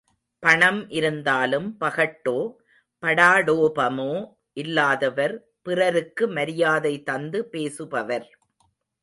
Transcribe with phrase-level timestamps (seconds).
[0.39, 2.53] பணம் இருந்தாலும் பகட்டோ,
[3.03, 4.13] படாடோபமோ
[4.53, 5.35] இல்லாதவர்,
[5.61, 8.27] பிறருக்கு மரியாதை தந்து பேசுபவர்.